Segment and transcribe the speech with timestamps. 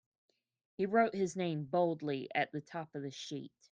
[0.77, 3.51] He wrote his name boldly at the top of the sheet.